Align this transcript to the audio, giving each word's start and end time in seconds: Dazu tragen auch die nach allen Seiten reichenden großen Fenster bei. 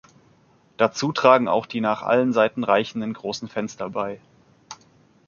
Dazu 0.77 1.11
tragen 1.11 1.47
auch 1.47 1.67
die 1.67 1.79
nach 1.79 2.01
allen 2.01 2.33
Seiten 2.33 2.63
reichenden 2.63 3.13
großen 3.13 3.47
Fenster 3.49 3.91
bei. 3.91 4.19